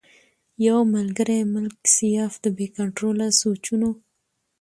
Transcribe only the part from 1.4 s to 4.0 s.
ملک سياف د بې کنټروله سوچونو